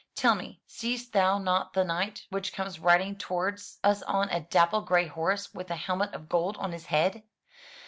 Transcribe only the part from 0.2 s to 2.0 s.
me, seest thou not the